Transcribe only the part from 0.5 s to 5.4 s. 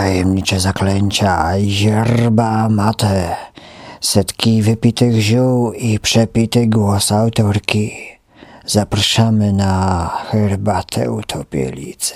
zaklęcia, yerba mate, setki wypitych